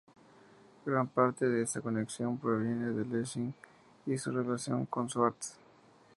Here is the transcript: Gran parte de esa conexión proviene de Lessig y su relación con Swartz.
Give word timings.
Gran 0.83 1.07
parte 1.09 1.47
de 1.47 1.61
esa 1.61 1.79
conexión 1.79 2.39
proviene 2.39 2.87
de 2.89 3.05
Lessig 3.05 3.53
y 4.07 4.17
su 4.17 4.31
relación 4.31 4.87
con 4.87 5.07
Swartz. 5.11 5.59